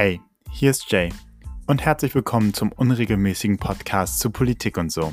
Hey, 0.00 0.20
hier 0.52 0.70
ist 0.70 0.92
Jay 0.92 1.12
und 1.66 1.84
herzlich 1.84 2.14
willkommen 2.14 2.54
zum 2.54 2.70
unregelmäßigen 2.70 3.58
Podcast 3.58 4.20
zu 4.20 4.30
Politik 4.30 4.78
und 4.78 4.92
so. 4.92 5.12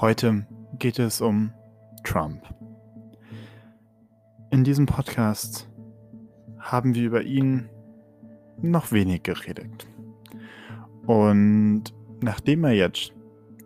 Heute 0.00 0.46
geht 0.78 0.98
es 0.98 1.20
um 1.20 1.52
Trump. 2.04 2.42
In 4.50 4.64
diesem 4.64 4.86
Podcast 4.86 5.68
haben 6.58 6.94
wir 6.94 7.02
über 7.02 7.20
ihn 7.20 7.68
noch 8.62 8.92
wenig 8.92 9.24
geredet. 9.24 9.86
Und 11.04 11.84
nachdem 12.22 12.64
er 12.64 12.72
jetzt 12.72 13.12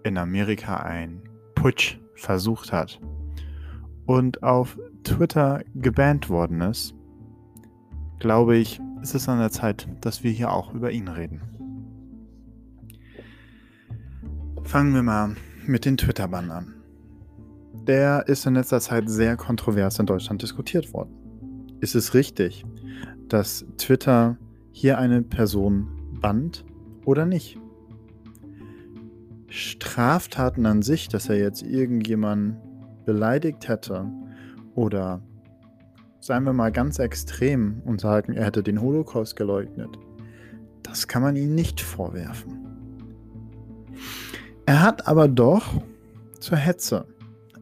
in 0.03 0.19
Amerika 0.19 0.79
ein 0.79 1.23
Putsch 1.57 1.99
versucht 2.15 2.73
hat 2.73 3.01
und 4.07 4.45
auf 4.45 4.79
Twitter 5.03 5.63
gebannt 5.75 6.31
worden 6.31 6.61
ist, 6.61 6.95
glaube 8.21 8.57
ich, 8.57 8.81
ist 9.03 9.15
es 9.15 9.29
an 9.29 9.41
der 9.41 9.51
Zeit, 9.51 9.89
dass 10.01 10.23
wir 10.23 10.31
hier 10.31 10.53
auch 10.53 10.73
über 10.73 10.93
ihn 10.93 11.09
reden. 11.09 11.43
Fangen 14.63 14.95
wir 14.95 15.03
mal 15.03 15.35
mit 15.67 15.85
den 15.85 15.97
Twitter-Bann 15.97 16.51
an. 16.51 16.75
Der 17.87 18.27
ist 18.27 18.47
in 18.47 18.55
letzter 18.55 18.81
Zeit 18.81 19.09
sehr 19.09 19.37
kontrovers 19.37 19.99
in 19.99 20.07
Deutschland 20.07 20.43
diskutiert 20.43 20.93
worden. 20.93 21.77
Ist 21.81 21.95
es 21.95 22.15
richtig, 22.15 22.65
dass 23.29 23.65
Twitter 23.77 24.39
hier 24.73 24.99
eine 24.99 25.23
Person 25.23 25.87
bannt 26.21 26.65
oder 27.05 27.27
nicht? 27.27 27.59
Straftaten 29.49 30.67
an 30.67 30.83
sich, 30.83 31.09
dass 31.09 31.29
er 31.29 31.37
jetzt 31.37 31.63
irgendjemanden 31.63 32.57
beleidigt 33.05 33.69
hätte 33.69 34.07
oder 34.75 35.23
seien 36.21 36.45
wir 36.45 36.53
mal 36.53 36.73
ganz 36.73 36.99
extrem 36.99 37.81
und 37.85 38.01
sagen, 38.01 38.33
er 38.33 38.47
hätte 38.47 38.63
den 38.63 38.81
Holocaust 38.81 39.37
geleugnet, 39.37 39.91
das 40.83 41.07
kann 41.07 41.23
man 41.23 41.37
ihm 41.37 41.55
nicht 41.55 41.81
vorwerfen. 41.81 42.67
Er 44.67 44.83
hat 44.83 45.07
aber 45.07 45.29
doch 45.29 45.83
zur 46.41 46.59
Hetze 46.59 47.07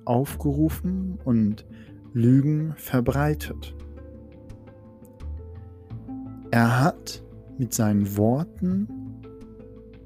aufgerufen 0.04 1.18
und 1.24 1.66
Lügen 2.14 2.74
verbreitet. 2.76 3.74
Er 6.50 6.80
hat 6.82 7.22
mit 7.58 7.74
seinen 7.74 8.16
Worten 8.16 8.88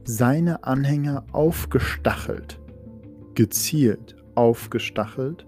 seine 0.08 0.64
Anhänger 0.64 1.26
aufgestachelt, 1.32 2.58
gezielt 3.34 4.16
aufgestachelt, 4.36 5.44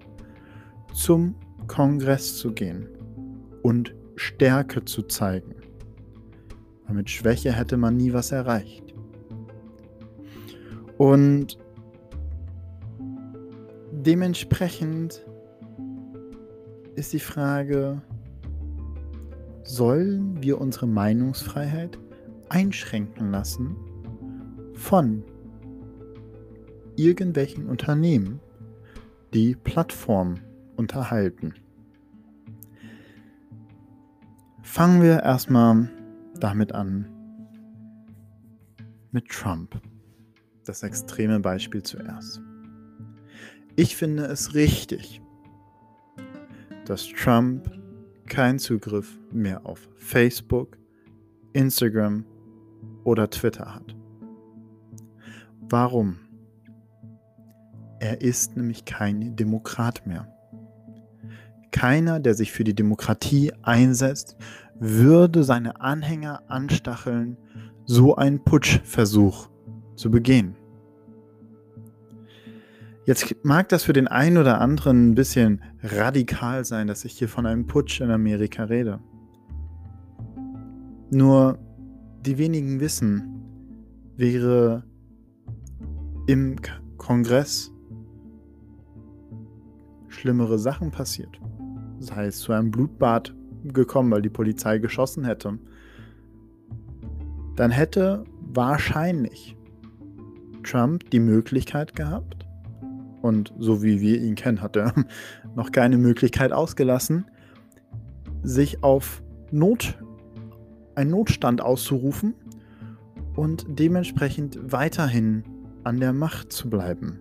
zum 0.92 1.34
Kongress 1.66 2.36
zu 2.36 2.52
gehen 2.52 2.86
und 3.62 3.94
Stärke 4.16 4.84
zu 4.84 5.04
zeigen. 5.04 5.54
Weil 6.84 6.94
mit 6.94 7.08
Schwäche 7.08 7.52
hätte 7.52 7.78
man 7.78 7.96
nie 7.96 8.12
was 8.12 8.32
erreicht. 8.32 8.94
Und 10.98 11.56
dementsprechend 13.92 15.24
ist 16.96 17.14
die 17.14 17.18
Frage, 17.18 18.02
sollen 19.62 20.42
wir 20.42 20.60
unsere 20.60 20.86
Meinungsfreiheit 20.86 21.98
einschränken 22.50 23.30
lassen 23.30 23.74
von 24.80 25.22
irgendwelchen 26.96 27.66
Unternehmen, 27.66 28.40
die 29.34 29.54
Plattformen 29.54 30.40
unterhalten. 30.76 31.54
Fangen 34.62 35.02
wir 35.02 35.22
erstmal 35.22 35.90
damit 36.40 36.72
an 36.72 37.06
mit 39.12 39.28
Trump. 39.28 39.78
Das 40.64 40.82
extreme 40.82 41.40
Beispiel 41.40 41.82
zuerst. 41.82 42.40
Ich 43.76 43.96
finde 43.96 44.24
es 44.24 44.54
richtig, 44.54 45.20
dass 46.86 47.06
Trump 47.06 47.70
keinen 48.26 48.58
Zugriff 48.58 49.18
mehr 49.30 49.66
auf 49.66 49.88
Facebook, 49.96 50.78
Instagram 51.52 52.24
oder 53.04 53.28
Twitter 53.28 53.74
hat. 53.74 53.99
Warum? 55.70 56.16
Er 58.00 58.22
ist 58.22 58.56
nämlich 58.56 58.84
kein 58.84 59.36
Demokrat 59.36 60.04
mehr. 60.04 60.26
Keiner, 61.70 62.18
der 62.18 62.34
sich 62.34 62.50
für 62.50 62.64
die 62.64 62.74
Demokratie 62.74 63.52
einsetzt, 63.62 64.36
würde 64.80 65.44
seine 65.44 65.80
Anhänger 65.80 66.42
anstacheln, 66.48 67.36
so 67.84 68.16
einen 68.16 68.42
Putschversuch 68.42 69.48
zu 69.94 70.10
begehen. 70.10 70.56
Jetzt 73.06 73.36
mag 73.44 73.68
das 73.68 73.84
für 73.84 73.92
den 73.92 74.08
einen 74.08 74.38
oder 74.38 74.60
anderen 74.60 75.10
ein 75.10 75.14
bisschen 75.14 75.62
radikal 75.82 76.64
sein, 76.64 76.88
dass 76.88 77.04
ich 77.04 77.12
hier 77.12 77.28
von 77.28 77.46
einem 77.46 77.68
Putsch 77.68 78.00
in 78.00 78.10
Amerika 78.10 78.64
rede. 78.64 78.98
Nur 81.10 81.58
die 82.26 82.38
wenigen 82.38 82.80
wissen, 82.80 83.42
wäre 84.16 84.89
im 86.30 86.54
Kongress 86.96 87.72
schlimmere 90.06 90.60
Sachen 90.60 90.92
passiert. 90.92 91.40
Sei 91.98 92.26
es 92.26 92.38
zu 92.38 92.52
einem 92.52 92.70
Blutbad 92.70 93.34
gekommen, 93.64 94.12
weil 94.12 94.22
die 94.22 94.28
Polizei 94.28 94.78
geschossen 94.78 95.24
hätte, 95.24 95.58
dann 97.56 97.72
hätte 97.72 98.22
wahrscheinlich 98.38 99.56
Trump 100.62 101.10
die 101.10 101.18
Möglichkeit 101.18 101.96
gehabt, 101.96 102.46
und 103.22 103.52
so 103.58 103.82
wie 103.82 104.00
wir 104.00 104.20
ihn 104.20 104.36
kennen, 104.36 104.62
hat 104.62 104.76
er 104.76 104.94
noch 105.56 105.72
keine 105.72 105.98
Möglichkeit 105.98 106.52
ausgelassen, 106.52 107.26
sich 108.44 108.84
auf 108.84 109.20
Not, 109.50 109.98
einen 110.94 111.10
Notstand 111.10 111.60
auszurufen 111.60 112.34
und 113.34 113.66
dementsprechend 113.68 114.72
weiterhin 114.72 115.42
an 115.84 116.00
der 116.00 116.12
Macht 116.12 116.52
zu 116.52 116.68
bleiben, 116.68 117.18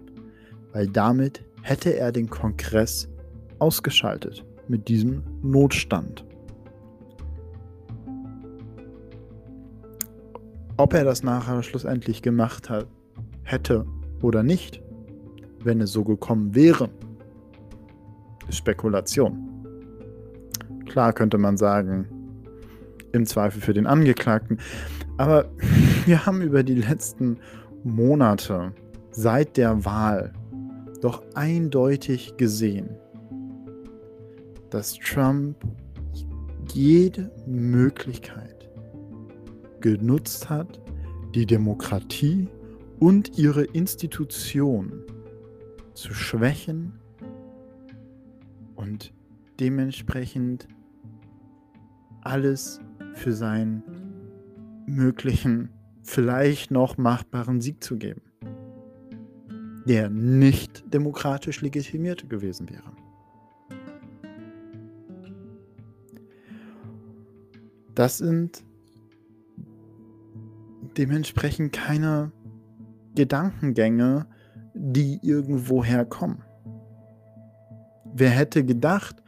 weil 0.74 0.88
damit 0.88 1.44
hätte 1.62 1.96
er 1.96 2.12
den 2.12 2.30
Kongress 2.30 3.09
ausgeschaltet 3.59 4.46
mit 4.68 4.88
diesem 4.88 5.24
Notstand. 5.42 6.25
Ob 10.78 10.94
er 10.94 11.03
das 11.03 11.24
nachher 11.24 11.62
schlussendlich 11.64 12.22
gemacht 12.22 12.69
hat, 12.69 12.88
hätte 13.44 13.86
oder 14.22 14.44
nicht, 14.44 14.81
wenn 15.64 15.81
es 15.81 15.92
so 15.92 16.03
gekommen 16.03 16.56
wäre, 16.56 16.90
ist 18.48 18.59
Spekulation. 18.59 19.46
Klar 20.86 21.14
könnte 21.14 21.38
man 21.38 21.58
sagen, 21.58 22.08
im 23.12 23.25
Zweifel 23.25 23.62
für 23.62 23.74
den 23.74 23.88
Angeklagten, 23.88 24.59
aber 25.18 25.50
wir 26.06 26.25
haben 26.25 26.42
über 26.42 26.64
die 26.64 26.75
letzten 26.75 27.38
Monate 27.84 28.73
seit 29.12 29.57
der 29.57 29.85
Wahl 29.85 30.34
doch 31.01 31.23
eindeutig 31.34 32.35
gesehen, 32.38 32.90
dass 34.69 34.94
Trump 34.95 35.56
jede 36.73 37.31
Möglichkeit 37.47 38.69
genutzt 39.81 40.50
hat, 40.50 40.81
die 41.33 41.45
Demokratie 41.45 42.48
und 43.00 43.38
ihre 43.38 43.63
Institutionen 43.63 45.04
zu 45.94 46.13
schwächen 46.13 47.00
und 48.75 49.13
dementsprechend 49.59 50.68
alles 52.21 52.80
für 53.13 53.33
seinen 53.33 53.83
möglichen 54.86 55.69
vielleicht 56.09 56.71
noch 56.71 56.97
machbaren 56.97 57.61
Sieg 57.61 57.83
zu 57.83 57.97
geben, 57.97 58.21
der 59.85 60.09
nicht 60.09 60.91
demokratisch 60.91 61.61
legitimiert 61.61 62.27
gewesen 62.29 62.67
wäre. 62.67 62.91
Das 67.94 68.17
sind 68.17 68.63
dementsprechend 70.97 71.73
keine 71.73 72.31
Gedankengänge, 73.15 74.25
die 74.73 75.19
irgendwo 75.21 75.83
herkommen. 75.83 76.44
Wer 78.13 78.31
hätte 78.31 78.65
gedacht, 78.65 79.21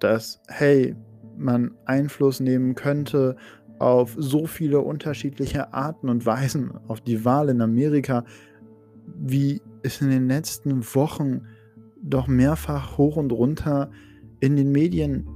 dass, 0.00 0.40
hey, 0.48 0.96
man 1.36 1.72
Einfluss 1.84 2.40
nehmen 2.40 2.74
könnte 2.74 3.36
auf 3.80 4.14
so 4.18 4.46
viele 4.46 4.80
unterschiedliche 4.80 5.72
Arten 5.72 6.10
und 6.10 6.26
Weisen 6.26 6.72
auf 6.86 7.00
die 7.00 7.24
Wahl 7.24 7.48
in 7.48 7.62
Amerika, 7.62 8.24
wie 9.18 9.62
es 9.82 10.02
in 10.02 10.10
den 10.10 10.28
letzten 10.28 10.84
Wochen 10.94 11.46
doch 12.02 12.28
mehrfach 12.28 12.98
hoch 12.98 13.16
und 13.16 13.32
runter 13.32 13.90
in 14.40 14.56
den 14.56 14.70
Medien 14.70 15.26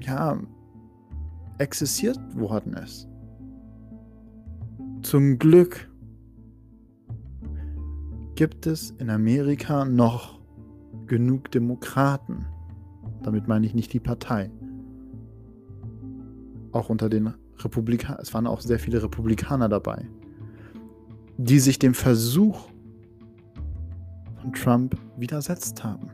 ja 0.00 0.38
existiert 1.56 2.18
worden 2.34 2.74
ist. 2.74 3.08
Zum 5.02 5.38
Glück 5.38 5.90
gibt 8.34 8.66
es 8.66 8.90
in 8.98 9.08
Amerika 9.08 9.86
noch 9.86 10.40
genug 11.06 11.50
Demokraten. 11.50 12.44
Damit 13.22 13.48
meine 13.48 13.64
ich 13.64 13.74
nicht 13.74 13.94
die 13.94 14.00
Partei. 14.00 14.50
Auch 16.72 16.90
unter 16.90 17.08
den 17.08 17.32
Republikanern, 17.64 18.20
es 18.22 18.32
waren 18.34 18.46
auch 18.46 18.60
sehr 18.60 18.78
viele 18.78 19.02
Republikaner 19.02 19.68
dabei, 19.68 20.06
die 21.36 21.58
sich 21.58 21.78
dem 21.78 21.94
Versuch 21.94 22.68
von 24.40 24.52
Trump 24.52 24.96
widersetzt 25.16 25.82
haben. 25.84 26.10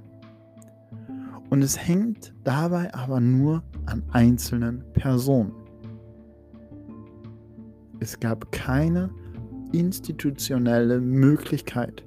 Und 1.51 1.63
es 1.63 1.79
hängt 1.79 2.33
dabei 2.43 2.93
aber 2.95 3.21
nur 3.21 3.63
an 3.87 4.03
einzelnen 4.11 4.83
Personen. 4.93 5.53
Es 8.01 8.19
gab 8.19 8.51
keine 8.51 9.11
institutionelle 9.73 11.01
Möglichkeit, 11.01 12.05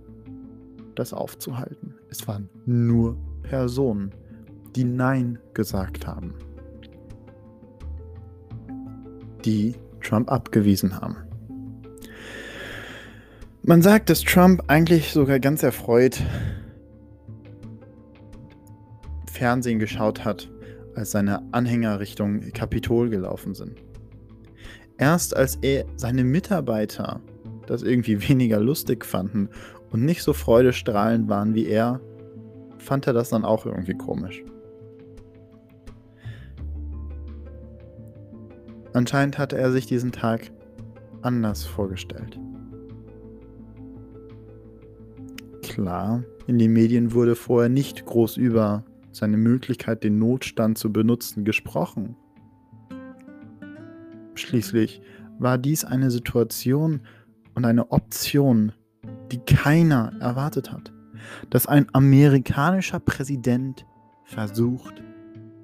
das 0.95 1.13
aufzuhalten. 1.13 1.95
Es 2.09 2.27
waren 2.27 2.49
nur 2.65 3.17
Personen, 3.43 4.11
die 4.75 4.83
Nein 4.83 5.39
gesagt 5.53 6.05
haben, 6.07 6.33
die 9.45 9.75
Trump 10.01 10.31
abgewiesen 10.31 10.99
haben. 10.99 11.17
Man 13.63 13.81
sagt, 13.81 14.09
dass 14.09 14.21
Trump 14.21 14.63
eigentlich 14.67 15.11
sogar 15.11 15.39
ganz 15.39 15.61
erfreut 15.61 16.21
Fernsehen 19.29 19.79
geschaut 19.79 20.25
hat, 20.25 20.49
als 20.95 21.11
seine 21.11 21.43
Anhänger 21.51 21.99
Richtung 21.99 22.51
Kapitol 22.53 23.09
gelaufen 23.09 23.53
sind. 23.53 23.81
Erst 24.97 25.35
als 25.35 25.57
er 25.57 25.85
seine 25.95 26.23
Mitarbeiter 26.23 27.21
das 27.67 27.83
irgendwie 27.83 28.27
weniger 28.29 28.59
lustig 28.59 29.05
fanden 29.05 29.49
und 29.91 30.03
nicht 30.03 30.23
so 30.23 30.33
freudestrahlend 30.33 31.29
waren 31.29 31.53
wie 31.53 31.67
er, 31.67 31.99
fand 32.77 33.05
er 33.07 33.13
das 33.13 33.29
dann 33.29 33.45
auch 33.45 33.65
irgendwie 33.65 33.95
komisch. 33.95 34.43
Anscheinend 38.97 39.37
hatte 39.37 39.59
er 39.59 39.71
sich 39.71 39.85
diesen 39.85 40.11
Tag 40.11 40.49
anders 41.21 41.63
vorgestellt. 41.63 42.39
Klar, 45.61 46.23
in 46.47 46.57
den 46.57 46.73
Medien 46.73 47.13
wurde 47.13 47.35
vorher 47.35 47.69
nicht 47.69 48.07
groß 48.07 48.37
über 48.37 48.83
seine 49.11 49.37
Möglichkeit, 49.37 50.03
den 50.03 50.17
Notstand 50.17 50.79
zu 50.79 50.91
benutzen, 50.91 51.45
gesprochen. 51.45 52.15
Schließlich 54.33 54.99
war 55.37 55.59
dies 55.59 55.85
eine 55.85 56.09
Situation 56.09 57.01
und 57.53 57.65
eine 57.65 57.91
Option, 57.91 58.71
die 59.31 59.37
keiner 59.37 60.13
erwartet 60.19 60.71
hat, 60.71 60.91
dass 61.51 61.67
ein 61.67 61.85
amerikanischer 61.93 62.99
Präsident 62.99 63.85
versucht, 64.23 65.03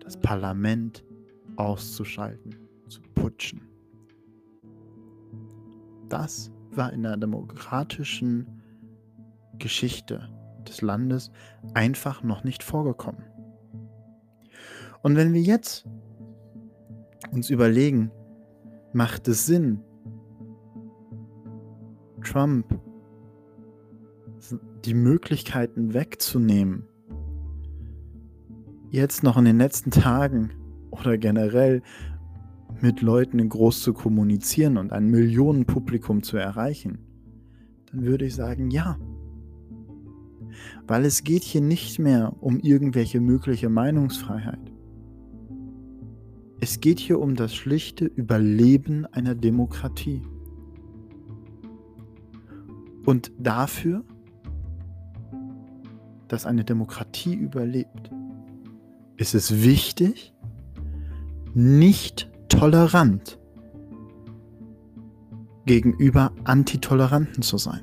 das 0.01 0.17
Parlament 0.17 1.03
auszuschalten, 1.55 2.62
zu 2.87 3.01
putschen. 3.15 3.61
Das 6.09 6.51
war 6.71 6.93
in 6.93 7.03
der 7.03 7.17
demokratischen 7.17 8.61
Geschichte 9.57 10.29
des 10.67 10.81
Landes 10.81 11.31
einfach 11.73 12.23
noch 12.23 12.43
nicht 12.43 12.63
vorgekommen. 12.63 13.23
Und 15.01 15.15
wenn 15.15 15.33
wir 15.33 15.41
jetzt 15.41 15.85
uns 17.31 17.49
überlegen, 17.49 18.11
macht 18.93 19.27
es 19.27 19.45
Sinn, 19.45 19.81
Trump 22.23 22.79
die 24.85 24.93
Möglichkeiten 24.93 25.93
wegzunehmen, 25.93 26.87
jetzt 28.91 29.23
noch 29.23 29.37
in 29.37 29.45
den 29.45 29.57
letzten 29.57 29.91
Tagen 29.91 30.51
oder 30.91 31.17
generell 31.17 31.81
mit 32.83 33.01
Leuten 33.01 33.47
groß 33.47 33.81
zu 33.81 33.93
kommunizieren 33.93 34.77
und 34.77 34.91
ein 34.91 35.07
Millionenpublikum 35.07 36.21
zu 36.21 36.35
erreichen, 36.35 36.97
dann 37.89 38.03
würde 38.03 38.25
ich 38.25 38.35
sagen, 38.35 38.71
ja. 38.71 38.99
Weil 40.85 41.05
es 41.05 41.23
geht 41.23 41.43
hier 41.43 41.61
nicht 41.61 41.97
mehr 41.97 42.35
um 42.41 42.59
irgendwelche 42.59 43.21
mögliche 43.21 43.69
Meinungsfreiheit. 43.69 44.59
Es 46.59 46.81
geht 46.81 46.99
hier 46.99 47.19
um 47.19 47.35
das 47.35 47.55
schlichte 47.55 48.03
Überleben 48.03 49.05
einer 49.05 49.33
Demokratie. 49.33 50.21
Und 53.05 53.31
dafür, 53.39 54.03
dass 56.27 56.45
eine 56.45 56.65
Demokratie 56.65 57.35
überlebt, 57.35 58.11
ist 59.15 59.35
es 59.35 59.63
wichtig, 59.63 60.33
nicht 61.53 62.32
tolerant 62.59 63.39
gegenüber 65.65 66.31
Antitoleranten 66.43 67.41
zu 67.41 67.57
sein. 67.57 67.81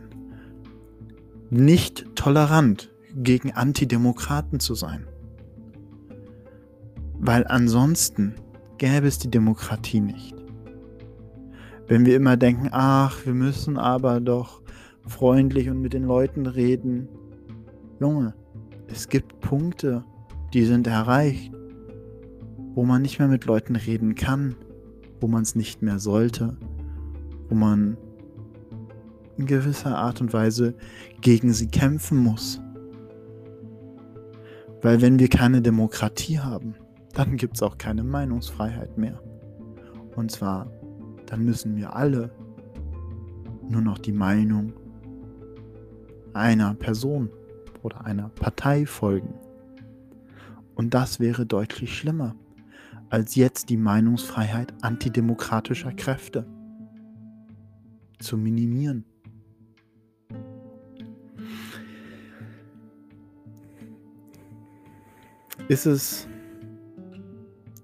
Nicht 1.51 2.07
tolerant 2.15 2.91
gegen 3.15 3.53
Antidemokraten 3.53 4.61
zu 4.61 4.75
sein. 4.75 5.07
Weil 7.19 7.47
ansonsten 7.49 8.37
gäbe 8.79 9.09
es 9.09 9.19
die 9.19 9.31
Demokratie 9.31 10.01
nicht. 10.01 10.35
Wenn 11.89 12.07
wir 12.07 12.15
immer 12.15 12.37
denken, 12.37 12.69
ach, 12.71 13.27
wir 13.27 13.35
müssen 13.35 13.77
aber 13.77 14.21
doch 14.21 14.63
freundlich 15.07 15.69
und 15.69 15.81
mit 15.81 15.93
den 15.93 16.05
Leuten 16.05 16.47
reden. 16.47 17.09
Junge, 17.99 18.35
es 18.87 19.09
gibt 19.09 19.41
Punkte, 19.41 20.05
die 20.55 20.65
sind 20.65 20.87
erreicht, 20.87 21.53
wo 22.75 22.85
man 22.85 23.03
nicht 23.03 23.19
mehr 23.19 23.29
mit 23.29 23.45
Leuten 23.45 23.77
reden 23.77 24.15
kann, 24.15 24.55
wo 25.21 25.27
man 25.27 25.43
es 25.43 25.55
nicht 25.55 25.83
mehr 25.83 25.99
sollte, 25.99 26.57
wo 27.49 27.55
man 27.55 27.97
in 29.37 29.47
gewisser 29.47 29.97
Art 29.97 30.21
und 30.21 30.33
Weise 30.33 30.75
gegen 31.21 31.53
sie 31.53 31.69
kämpfen 31.69 32.19
muss. 32.19 32.61
Weil 34.83 35.03
wenn 35.03 35.19
wir 35.19 35.29
keine 35.29 35.63
Demokratie 35.63 36.39
haben, 36.39 36.75
dann 37.13 37.37
gibt 37.37 37.57
es 37.57 37.63
auch 37.63 37.77
keine 37.77 38.05
Meinungsfreiheit 38.05 38.97
mehr. 38.97 39.21
Und 40.17 40.31
zwar, 40.31 40.71
dann 41.27 41.45
müssen 41.45 41.77
wir 41.77 41.97
alle 41.97 42.31
nur 43.69 43.83
noch 43.83 43.99
die 43.99 44.13
Meinung 44.13 44.73
einer 46.33 46.75
Person 46.75 47.31
oder 47.83 48.05
einer 48.05 48.29
Partei 48.29 48.87
folgen. 48.87 49.35
Und 50.75 50.95
das 50.95 51.21
wäre 51.21 51.47
deutlich 51.47 51.97
schlimmer 51.97 52.37
als 53.11 53.35
jetzt 53.35 53.69
die 53.69 53.77
Meinungsfreiheit 53.77 54.73
antidemokratischer 54.83 55.93
Kräfte 55.93 56.47
zu 58.19 58.37
minimieren. 58.37 59.05
Ist 65.69 65.87
es 65.87 66.27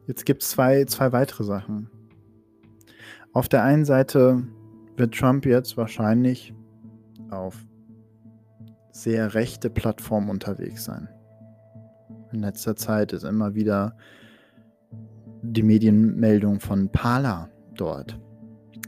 Jetzt 0.06 0.25
gibt 0.25 0.42
es 0.42 0.50
zwei, 0.50 0.85
zwei 0.85 1.11
weitere 1.12 1.42
Sachen. 1.42 1.90
Auf 3.33 3.49
der 3.49 3.64
einen 3.64 3.85
Seite 3.85 4.47
wird 4.97 5.14
Trump 5.14 5.45
jetzt 5.45 5.76
wahrscheinlich 5.76 6.54
auf 7.30 7.56
sehr 8.92 9.35
rechte 9.35 9.68
Plattformen 9.68 10.30
unterwegs 10.30 10.85
sein. 10.85 11.09
In 12.33 12.40
letzter 12.40 12.76
Zeit 12.76 13.12
ist 13.12 13.25
immer 13.25 13.54
wieder 13.54 13.97
die 15.43 15.62
Medienmeldung 15.62 16.61
von 16.61 16.88
Pala 16.90 17.50
dort, 17.75 18.19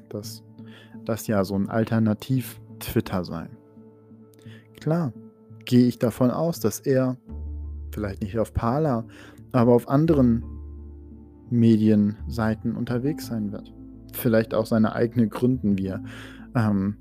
dass 0.08 0.42
das 1.04 1.26
ja 1.26 1.44
so 1.44 1.54
ein 1.54 1.68
Alternativ-Twitter 1.68 3.24
sei. 3.24 3.48
Klar, 4.80 5.12
gehe 5.64 5.86
ich 5.86 5.98
davon 5.98 6.30
aus, 6.30 6.60
dass 6.60 6.80
er 6.80 7.16
vielleicht 7.92 8.22
nicht 8.22 8.38
auf 8.38 8.52
Pala, 8.52 9.04
aber 9.52 9.74
auf 9.74 9.88
anderen 9.88 10.44
Medienseiten 11.50 12.76
unterwegs 12.76 13.26
sein 13.26 13.52
wird. 13.52 13.72
Vielleicht 14.12 14.54
auch 14.54 14.66
seine 14.66 14.94
eigenen 14.94 15.30
Gründen, 15.30 15.78
wie 15.78 15.86
er 15.86 16.02
ähm, 16.54 16.96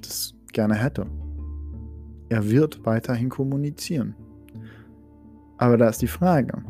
das 0.00 0.34
gerne 0.52 0.74
hätte. 0.74 1.06
Er 2.28 2.50
wird 2.50 2.84
weiterhin 2.84 3.28
kommunizieren. 3.28 4.14
Aber 5.58 5.76
da 5.76 5.88
ist 5.88 6.02
die 6.02 6.08
Frage, 6.08 6.64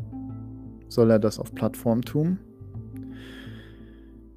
soll 0.93 1.11
er 1.11 1.19
das 1.19 1.39
auf 1.39 1.55
Plattform 1.55 2.03
tun, 2.03 2.39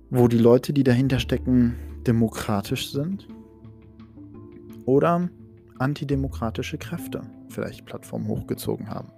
wo 0.10 0.28
die 0.28 0.38
Leute, 0.38 0.72
die 0.74 0.84
dahinter 0.84 1.20
stecken, 1.20 1.76
demokratisch 2.08 2.92
sind? 2.92 3.28
Oder 4.86 5.30
antidemokratische 5.80 6.78
Kräfte 6.78 7.22
vielleicht 7.50 7.86
Plattformen 7.86 8.28
hochgezogen 8.28 8.90
haben. 8.90 9.10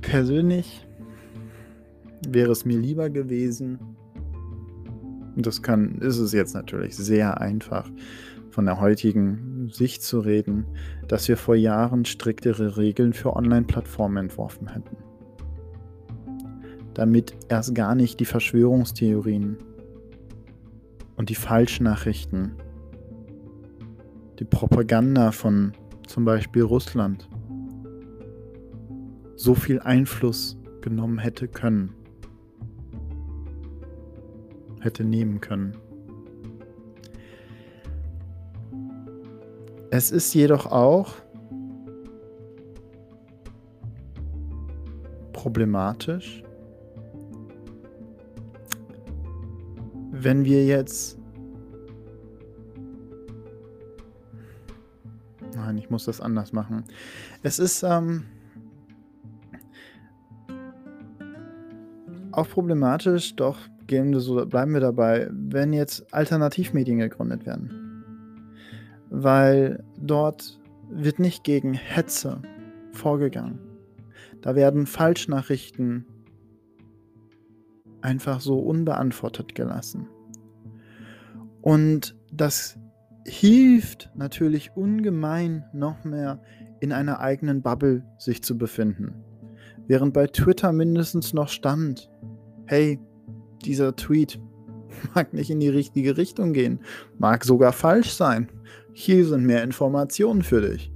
Persönlich 0.00 0.86
wäre 2.26 2.52
es 2.52 2.64
mir 2.64 2.78
lieber 2.78 3.10
gewesen, 3.10 3.78
das 5.36 5.62
kann, 5.62 5.98
ist 5.98 6.18
es 6.18 6.32
jetzt 6.32 6.54
natürlich 6.54 6.96
sehr 6.96 7.40
einfach, 7.40 7.88
von 8.50 8.64
der 8.64 8.80
heutigen 8.80 9.47
Sicht 9.70 10.02
zu 10.02 10.20
reden, 10.20 10.66
dass 11.06 11.28
wir 11.28 11.36
vor 11.36 11.54
Jahren 11.54 12.04
striktere 12.04 12.76
Regeln 12.76 13.12
für 13.12 13.34
Online-Plattformen 13.34 14.16
entworfen 14.24 14.68
hätten. 14.68 14.96
Damit 16.94 17.34
erst 17.48 17.74
gar 17.74 17.94
nicht 17.94 18.20
die 18.20 18.24
Verschwörungstheorien 18.24 19.58
und 21.16 21.28
die 21.28 21.34
Falschnachrichten, 21.34 22.54
die 24.38 24.44
Propaganda 24.44 25.32
von 25.32 25.72
zum 26.06 26.24
Beispiel 26.24 26.62
Russland 26.62 27.28
so 29.36 29.54
viel 29.54 29.80
Einfluss 29.80 30.58
genommen 30.80 31.18
hätte 31.18 31.46
können, 31.46 31.94
hätte 34.80 35.04
nehmen 35.04 35.40
können. 35.40 35.76
Es 39.90 40.10
ist 40.10 40.34
jedoch 40.34 40.66
auch 40.66 41.14
problematisch, 45.32 46.42
wenn 50.10 50.44
wir 50.44 50.66
jetzt... 50.66 51.18
Nein, 55.54 55.78
ich 55.78 55.88
muss 55.88 56.04
das 56.04 56.20
anders 56.20 56.52
machen. 56.52 56.84
Es 57.42 57.58
ist 57.58 57.82
ähm, 57.82 58.24
auch 62.32 62.48
problematisch, 62.48 63.34
doch 63.36 63.58
gehen 63.86 64.12
wir 64.12 64.20
so, 64.20 64.44
bleiben 64.44 64.74
wir 64.74 64.80
dabei, 64.80 65.28
wenn 65.30 65.72
jetzt 65.72 66.12
Alternativmedien 66.12 66.98
gegründet 66.98 67.46
werden 67.46 67.87
weil 69.10 69.84
dort 70.00 70.60
wird 70.90 71.18
nicht 71.18 71.44
gegen 71.44 71.74
Hetze 71.74 72.42
vorgegangen. 72.92 73.58
Da 74.40 74.54
werden 74.54 74.86
Falschnachrichten 74.86 76.06
einfach 78.00 78.40
so 78.40 78.58
unbeantwortet 78.58 79.54
gelassen. 79.54 80.08
Und 81.60 82.16
das 82.32 82.78
hilft 83.26 84.10
natürlich 84.14 84.76
ungemein 84.76 85.64
noch 85.72 86.04
mehr 86.04 86.40
in 86.80 86.92
einer 86.92 87.20
eigenen 87.20 87.62
Bubble 87.62 88.04
sich 88.18 88.42
zu 88.42 88.56
befinden. 88.56 89.14
Während 89.86 90.14
bei 90.14 90.26
Twitter 90.26 90.72
mindestens 90.72 91.34
noch 91.34 91.48
stand, 91.48 92.10
hey, 92.66 92.98
dieser 93.64 93.96
Tweet 93.96 94.40
mag 95.14 95.32
nicht 95.34 95.50
in 95.50 95.60
die 95.60 95.68
richtige 95.68 96.16
Richtung 96.16 96.52
gehen, 96.52 96.80
mag 97.18 97.44
sogar 97.44 97.72
falsch 97.72 98.12
sein. 98.12 98.48
Hier 99.00 99.24
sind 99.24 99.46
mehr 99.46 99.62
Informationen 99.62 100.42
für 100.42 100.60
dich. 100.60 100.90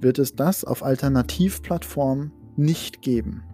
Wird 0.00 0.18
es 0.18 0.34
das 0.34 0.64
auf 0.64 0.82
Alternativplattformen 0.82 2.32
nicht 2.56 3.00
geben. 3.00 3.44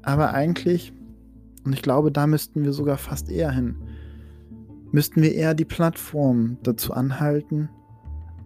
Aber 0.00 0.32
eigentlich, 0.32 0.94
und 1.66 1.74
ich 1.74 1.82
glaube, 1.82 2.10
da 2.10 2.26
müssten 2.26 2.64
wir 2.64 2.72
sogar 2.72 2.96
fast 2.96 3.30
eher 3.30 3.50
hin, 3.50 3.76
müssten 4.92 5.20
wir 5.20 5.34
eher 5.34 5.52
die 5.52 5.66
Plattform 5.66 6.56
dazu 6.62 6.94
anhalten, 6.94 7.68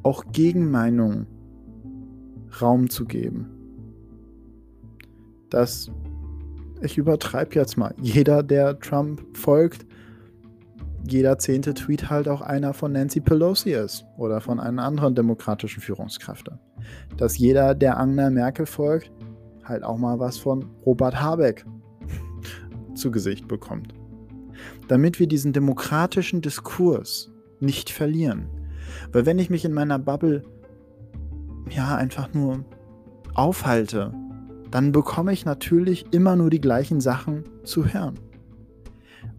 auch 0.03 0.25
Gegenmeinungen 0.33 1.29
Raum 2.61 2.91
zu 2.91 3.05
geben. 3.05 3.47
Dass 5.49 5.93
ich 6.83 6.99
übertreibe 6.99 7.55
jetzt 7.55 7.77
mal. 7.77 7.95
Jeder, 8.03 8.43
der 8.43 8.81
Trump 8.81 9.23
folgt, 9.37 9.87
jeder 11.09 11.39
zehnte 11.39 11.75
Tweet 11.75 12.11
halt 12.11 12.29
auch 12.29 12.41
einer 12.41 12.75
von 12.75 12.93
Nancy 12.93 13.21
Pelosi 13.21 13.73
ist 13.73 14.05
oder 14.17 14.41
von 14.41 14.61
einer 14.61 14.83
anderen 14.85 15.15
demokratischen 15.15 15.81
Führungskräfte. 15.81 16.59
Dass 17.17 17.39
jeder, 17.39 17.75
der 17.75 17.99
Angela 17.99 18.31
Merkel 18.31 18.67
folgt, 18.67 19.11
halt 19.65 19.83
auch 19.83 19.99
mal 19.99 20.19
was 20.19 20.39
von 20.39 20.67
Robert 20.85 21.21
Habeck 21.21 21.65
zu 22.95 23.11
Gesicht 23.11 23.49
bekommt. 23.49 23.95
Damit 24.89 25.19
wir 25.19 25.27
diesen 25.27 25.53
demokratischen 25.53 26.43
Diskurs 26.43 27.31
nicht 27.61 27.91
verlieren. 27.91 28.49
Weil 29.13 29.27
wenn 29.27 29.39
ich 29.39 29.51
mich 29.51 29.65
in 29.65 29.73
meiner 29.73 29.99
Bubble 29.99 30.43
ja 31.71 31.97
einfach 31.97 32.33
nur 32.35 32.65
aufhalte 33.35 34.13
dann 34.71 34.93
bekomme 34.93 35.33
ich 35.33 35.45
natürlich 35.45 36.07
immer 36.13 36.37
nur 36.37 36.51
die 36.51 36.61
gleichen 36.61 37.01
Sachen 37.01 37.45
zu 37.65 37.93
hören. 37.93 38.19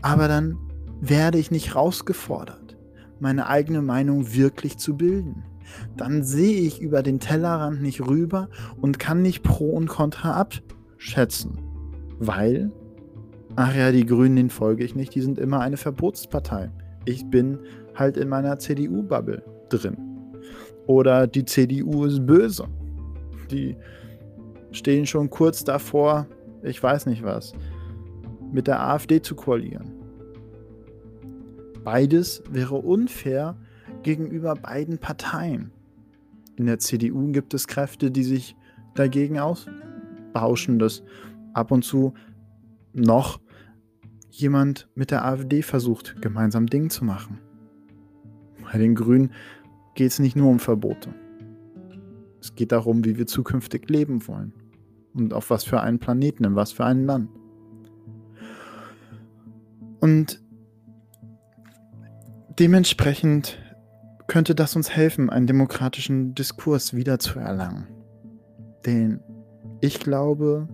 Aber 0.01 0.27
dann 0.27 0.57
werde 1.01 1.39
ich 1.39 1.51
nicht 1.51 1.75
rausgefordert, 1.75 2.77
meine 3.19 3.47
eigene 3.47 3.81
Meinung 3.81 4.33
wirklich 4.33 4.77
zu 4.77 4.95
bilden. 4.95 5.43
Dann 5.97 6.23
sehe 6.23 6.61
ich 6.61 6.81
über 6.81 7.01
den 7.01 7.19
Tellerrand 7.19 7.81
nicht 7.81 8.05
rüber 8.05 8.49
und 8.79 8.99
kann 8.99 9.21
nicht 9.21 9.41
Pro 9.41 9.71
und 9.71 9.87
Contra 9.87 10.39
abschätzen. 10.39 11.59
Weil, 12.19 12.71
ach 13.55 13.75
ja, 13.75 13.91
die 13.91 14.05
Grünen, 14.05 14.35
den 14.35 14.49
folge 14.49 14.83
ich 14.83 14.95
nicht, 14.95 15.15
die 15.15 15.21
sind 15.21 15.39
immer 15.39 15.59
eine 15.61 15.77
Verbotspartei. 15.77 16.71
Ich 17.05 17.25
bin 17.25 17.57
halt 17.95 18.15
in 18.17 18.29
meiner 18.29 18.59
CDU-Bubble 18.59 19.43
drin. 19.69 19.97
Oder 20.85 21.25
die 21.25 21.45
CDU 21.45 22.05
ist 22.05 22.25
böse. 22.25 22.65
Die 23.49 23.75
stehen 24.71 25.05
schon 25.05 25.29
kurz 25.29 25.63
davor, 25.63 26.27
ich 26.63 26.81
weiß 26.81 27.07
nicht 27.07 27.23
was, 27.23 27.53
mit 28.51 28.67
der 28.67 28.81
AfD 28.81 29.21
zu 29.21 29.35
koalieren. 29.35 30.00
Beides 31.83 32.43
wäre 32.49 32.75
unfair 32.75 33.57
gegenüber 34.03 34.55
beiden 34.55 34.97
Parteien. 34.97 35.71
In 36.55 36.65
der 36.67 36.79
CDU 36.79 37.31
gibt 37.31 37.53
es 37.53 37.67
Kräfte, 37.67 38.11
die 38.11 38.23
sich 38.23 38.55
dagegen 38.93 39.39
ausbauschen, 39.39 40.79
dass 40.79 41.03
ab 41.53 41.71
und 41.71 41.83
zu 41.83 42.13
noch 42.93 43.39
jemand 44.29 44.87
mit 44.95 45.11
der 45.11 45.25
AfD 45.25 45.61
versucht, 45.61 46.21
gemeinsam 46.21 46.67
Ding 46.67 46.89
zu 46.89 47.03
machen. 47.03 47.39
Bei 48.71 48.77
den 48.77 48.95
Grünen 48.95 49.31
geht 49.95 50.11
es 50.11 50.19
nicht 50.19 50.35
nur 50.35 50.49
um 50.49 50.59
Verbote. 50.59 51.13
Es 52.39 52.55
geht 52.55 52.71
darum, 52.71 53.03
wie 53.05 53.17
wir 53.17 53.27
zukünftig 53.27 53.89
leben 53.89 54.27
wollen. 54.27 54.53
Und 55.13 55.33
auf 55.33 55.49
was 55.49 55.63
für 55.63 55.81
einen 55.81 55.99
Planeten, 55.99 56.43
in 56.45 56.55
was 56.55 56.71
für 56.71 56.85
ein 56.85 57.05
Land. 57.05 57.29
Und 59.99 60.41
dementsprechend 62.59 63.57
könnte 64.27 64.55
das 64.55 64.75
uns 64.75 64.89
helfen, 64.89 65.29
einen 65.29 65.47
demokratischen 65.47 66.35
Diskurs 66.35 66.93
wiederzuerlangen. 66.93 67.87
Den 68.85 69.19
ich 69.81 69.99
glaube, 69.99 70.69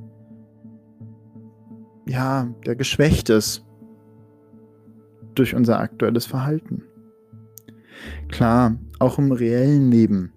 ja, 2.07 2.53
der 2.65 2.75
geschwächt 2.75 3.29
ist 3.29 3.65
durch 5.33 5.55
unser 5.55 5.79
aktuelles 5.79 6.25
Verhalten. 6.25 6.83
Klar, 8.27 8.75
auch 8.99 9.17
im 9.17 9.31
reellen 9.31 9.91
Leben 9.91 10.33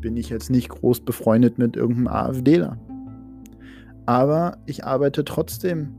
bin 0.00 0.16
ich 0.16 0.28
jetzt 0.28 0.50
nicht 0.50 0.68
groß 0.68 1.00
befreundet 1.00 1.58
mit 1.58 1.76
irgendeinem 1.76 2.08
AfDler. 2.08 2.78
Aber 4.06 4.58
ich 4.66 4.84
arbeite 4.84 5.24
trotzdem, 5.24 5.94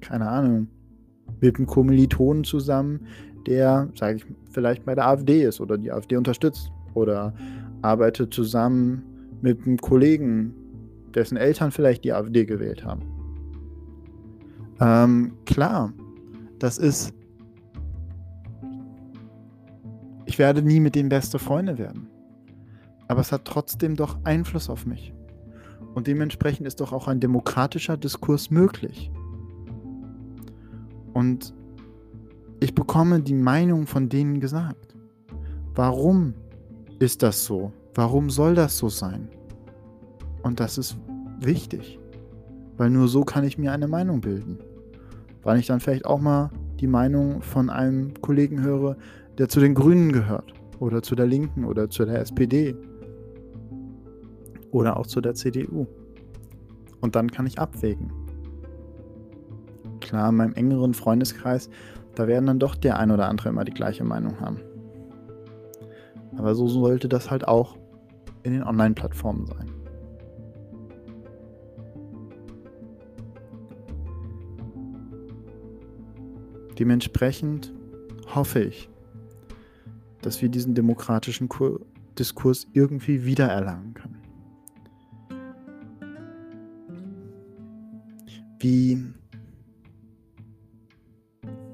keine 0.00 0.28
Ahnung, 0.28 0.68
mit 1.40 1.56
einem 1.56 1.66
Kommilitonen 1.66 2.44
zusammen, 2.44 3.06
der, 3.46 3.88
sage 3.94 4.16
ich, 4.16 4.26
vielleicht 4.50 4.84
bei 4.84 4.94
der 4.94 5.06
AfD 5.06 5.44
ist 5.44 5.60
oder 5.60 5.78
die 5.78 5.90
AfD 5.90 6.16
unterstützt. 6.16 6.70
Oder 6.94 7.32
arbeite 7.82 8.28
zusammen 8.28 9.02
mit 9.40 9.66
einem 9.66 9.78
Kollegen, 9.78 10.54
dessen 11.14 11.36
Eltern 11.36 11.70
vielleicht 11.70 12.04
die 12.04 12.12
AfD 12.12 12.44
gewählt 12.44 12.84
haben. 12.84 13.02
Ähm, 14.80 15.32
klar, 15.44 15.92
das 16.58 16.78
ist. 16.78 17.14
Ich 20.26 20.38
werde 20.38 20.62
nie 20.62 20.80
mit 20.80 20.94
denen 20.94 21.08
beste 21.08 21.38
Freunde 21.38 21.78
werden. 21.78 22.08
Aber 23.08 23.20
es 23.20 23.32
hat 23.32 23.44
trotzdem 23.44 23.96
doch 23.96 24.18
Einfluss 24.24 24.70
auf 24.70 24.86
mich. 24.86 25.12
Und 25.94 26.06
dementsprechend 26.06 26.66
ist 26.66 26.80
doch 26.80 26.92
auch 26.92 27.08
ein 27.08 27.20
demokratischer 27.20 27.96
Diskurs 27.98 28.50
möglich. 28.50 29.10
Und 31.12 31.54
ich 32.62 32.76
bekomme 32.76 33.20
die 33.20 33.34
Meinung 33.34 33.88
von 33.88 34.08
denen 34.08 34.38
gesagt. 34.38 34.94
Warum 35.74 36.34
ist 37.00 37.24
das 37.24 37.44
so? 37.44 37.72
Warum 37.94 38.30
soll 38.30 38.54
das 38.54 38.78
so 38.78 38.88
sein? 38.88 39.28
Und 40.44 40.60
das 40.60 40.78
ist 40.78 40.96
wichtig, 41.40 41.98
weil 42.76 42.90
nur 42.90 43.08
so 43.08 43.24
kann 43.24 43.42
ich 43.42 43.58
mir 43.58 43.72
eine 43.72 43.88
Meinung 43.88 44.20
bilden. 44.20 44.58
Weil 45.42 45.58
ich 45.58 45.66
dann 45.66 45.80
vielleicht 45.80 46.06
auch 46.06 46.20
mal 46.20 46.50
die 46.78 46.86
Meinung 46.86 47.42
von 47.42 47.68
einem 47.68 48.14
Kollegen 48.20 48.62
höre, 48.62 48.96
der 49.38 49.48
zu 49.48 49.58
den 49.58 49.74
Grünen 49.74 50.12
gehört 50.12 50.54
oder 50.78 51.02
zu 51.02 51.16
der 51.16 51.26
Linken 51.26 51.64
oder 51.64 51.90
zu 51.90 52.04
der 52.04 52.20
SPD 52.20 52.76
oder 54.70 54.96
auch 54.96 55.08
zu 55.08 55.20
der 55.20 55.34
CDU. 55.34 55.88
Und 57.00 57.16
dann 57.16 57.28
kann 57.28 57.46
ich 57.46 57.58
abwägen. 57.58 58.12
Klar, 60.00 60.28
in 60.28 60.36
meinem 60.36 60.54
engeren 60.54 60.94
Freundeskreis, 60.94 61.68
da 62.14 62.26
werden 62.26 62.46
dann 62.46 62.58
doch 62.58 62.74
der 62.74 62.98
ein 62.98 63.10
oder 63.10 63.28
andere 63.28 63.48
immer 63.48 63.64
die 63.64 63.72
gleiche 63.72 64.04
Meinung 64.04 64.40
haben. 64.40 64.60
Aber 66.36 66.54
so 66.54 66.68
sollte 66.68 67.08
das 67.08 67.30
halt 67.30 67.46
auch 67.46 67.76
in 68.42 68.52
den 68.52 68.62
Online-Plattformen 68.62 69.46
sein. 69.46 69.70
Dementsprechend 76.78 77.72
hoffe 78.34 78.60
ich, 78.60 78.88
dass 80.22 80.40
wir 80.40 80.48
diesen 80.48 80.74
demokratischen 80.74 81.48
Diskurs 82.18 82.66
irgendwie 82.72 83.24
wiedererlangen 83.24 83.94
können. 83.94 84.18
Wie, 88.58 89.12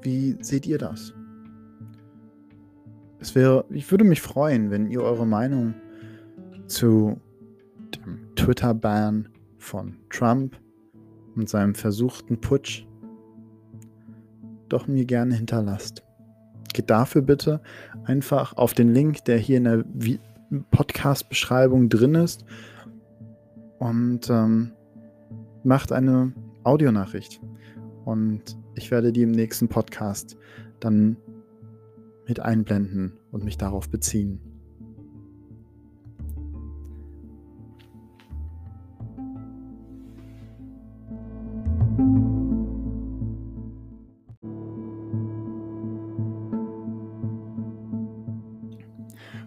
wie 0.01 0.37
seht 0.41 0.65
ihr 0.65 0.77
das? 0.77 1.13
Es 3.19 3.35
wäre, 3.35 3.65
ich 3.69 3.89
würde 3.91 4.05
mich 4.05 4.21
freuen, 4.21 4.71
wenn 4.71 4.87
ihr 4.87 5.01
eure 5.01 5.27
Meinung 5.27 5.73
zu 6.67 7.19
dem 7.95 8.33
Twitter-Ban 8.35 9.29
von 9.57 9.97
Trump 10.09 10.55
und 11.35 11.49
seinem 11.49 11.75
versuchten 11.75 12.39
Putsch 12.39 12.85
doch 14.69 14.87
mir 14.87 15.05
gerne 15.05 15.35
hinterlasst. 15.35 16.03
Geht 16.73 16.89
dafür 16.89 17.21
bitte 17.21 17.61
einfach 18.05 18.55
auf 18.55 18.73
den 18.73 18.93
Link, 18.93 19.25
der 19.25 19.37
hier 19.37 19.57
in 19.57 19.63
der 19.65 19.83
Podcast-Beschreibung 20.71 21.89
drin 21.89 22.15
ist 22.15 22.45
und 23.79 24.29
ähm, 24.29 24.71
macht 25.63 25.91
eine 25.91 26.33
Audionachricht. 26.63 27.41
Und 28.09 28.57
ich 28.73 28.89
werde 28.89 29.13
die 29.13 29.21
im 29.21 29.29
nächsten 29.29 29.67
Podcast 29.67 30.35
dann 30.79 31.15
mit 32.27 32.39
einblenden 32.39 33.19
und 33.31 33.43
mich 33.43 33.55
darauf 33.55 33.87
beziehen. 33.87 34.39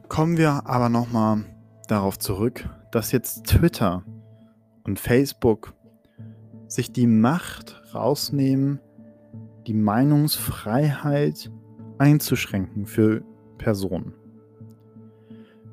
Kommen 0.08 0.36
wir 0.36 0.68
aber 0.68 0.88
nochmal 0.88 1.46
darauf 1.88 2.16
zurück, 2.16 2.68
dass 2.92 3.10
jetzt 3.10 3.44
Twitter 3.44 4.04
und 4.84 5.00
Facebook 5.00 5.74
sich 6.68 6.92
die 6.92 7.08
Macht 7.08 7.81
rausnehmen, 7.94 8.80
die 9.66 9.74
Meinungsfreiheit 9.74 11.50
einzuschränken 11.98 12.86
für 12.86 13.22
Personen. 13.58 14.14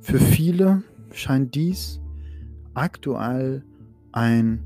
Für 0.01 0.19
viele 0.19 0.83
scheint 1.11 1.55
dies 1.55 1.99
aktuell 2.73 3.63
ein 4.11 4.65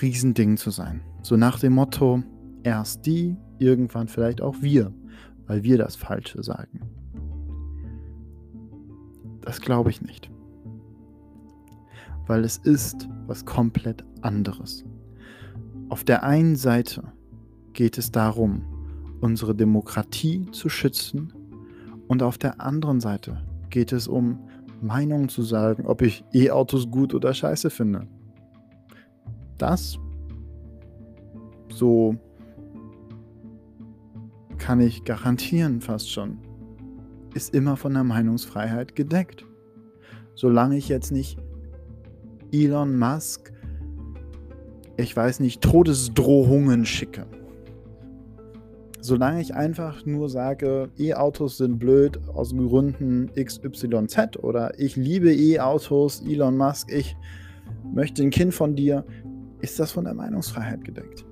Riesending 0.00 0.56
zu 0.56 0.70
sein. 0.70 1.02
So 1.22 1.36
nach 1.36 1.58
dem 1.58 1.74
Motto, 1.74 2.22
erst 2.62 3.06
die, 3.06 3.36
irgendwann 3.58 4.08
vielleicht 4.08 4.40
auch 4.40 4.56
wir, 4.60 4.92
weil 5.46 5.62
wir 5.62 5.78
das 5.78 5.96
Falsche 5.96 6.42
sagen. 6.42 6.80
Das 9.40 9.60
glaube 9.60 9.90
ich 9.90 10.00
nicht. 10.02 10.30
Weil 12.26 12.44
es 12.44 12.58
ist 12.58 13.08
was 13.26 13.44
komplett 13.44 14.04
anderes. 14.22 14.84
Auf 15.92 16.04
der 16.04 16.22
einen 16.22 16.56
Seite 16.56 17.02
geht 17.74 17.98
es 17.98 18.10
darum, 18.10 18.64
unsere 19.20 19.54
Demokratie 19.54 20.50
zu 20.50 20.70
schützen 20.70 21.34
und 22.08 22.22
auf 22.22 22.38
der 22.38 22.62
anderen 22.62 22.98
Seite 22.98 23.42
geht 23.68 23.92
es 23.92 24.08
um 24.08 24.38
Meinungen 24.80 25.28
zu 25.28 25.42
sagen, 25.42 25.84
ob 25.84 26.00
ich 26.00 26.24
E-Autos 26.32 26.90
gut 26.90 27.12
oder 27.12 27.34
scheiße 27.34 27.68
finde. 27.68 28.08
Das 29.58 29.98
so 31.68 32.16
kann 34.56 34.80
ich 34.80 35.04
garantieren 35.04 35.82
fast 35.82 36.10
schon 36.10 36.38
ist 37.34 37.54
immer 37.54 37.76
von 37.76 37.92
der 37.92 38.04
Meinungsfreiheit 38.04 38.96
gedeckt. 38.96 39.44
Solange 40.34 40.78
ich 40.78 40.88
jetzt 40.88 41.12
nicht 41.12 41.38
Elon 42.50 42.98
Musk, 42.98 43.51
ich 44.96 45.16
weiß 45.16 45.40
nicht, 45.40 45.62
Todesdrohungen 45.62 46.84
schicke. 46.84 47.26
Solange 49.00 49.40
ich 49.40 49.54
einfach 49.54 50.06
nur 50.06 50.28
sage, 50.28 50.88
E-Autos 50.96 51.56
sind 51.56 51.78
blöd 51.78 52.20
aus 52.34 52.54
Gründen 52.54 53.30
XYZ 53.34 54.36
oder 54.38 54.78
ich 54.78 54.94
liebe 54.94 55.34
E-Autos, 55.34 56.22
Elon 56.24 56.56
Musk, 56.56 56.92
ich 56.92 57.16
möchte 57.92 58.22
ein 58.22 58.30
Kind 58.30 58.54
von 58.54 58.76
dir, 58.76 59.04
ist 59.60 59.80
das 59.80 59.90
von 59.90 60.04
der 60.04 60.14
Meinungsfreiheit 60.14 60.84
gedeckt. 60.84 61.24